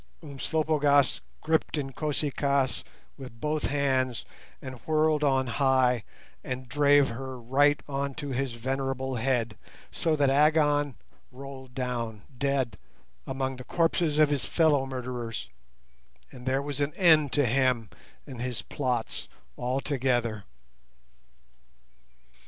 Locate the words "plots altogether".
18.63-20.45